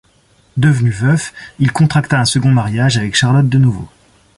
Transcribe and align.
Devenu 0.57 0.89
veuf, 0.91 1.31
il 1.59 1.71
contracta 1.71 2.19
un 2.19 2.25
second 2.25 2.49
mariage 2.49 2.97
avec 2.97 3.15
Charlotte 3.15 3.47
de 3.47 3.59
Nouveau. 3.59 3.87